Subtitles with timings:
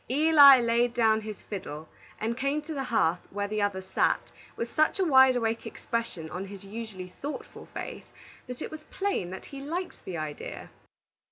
[0.09, 1.87] Eli laid down his fiddle
[2.19, 6.27] and came to the hearth where the others sat, with such a wide awake expression
[6.31, 8.11] on his usually thoughtful face
[8.47, 10.71] that it was plain that he liked the idea.